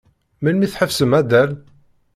Melmi 0.41 0.63
i 0.65 0.71
tḥebsem 0.73 1.11
addal? 1.19 1.51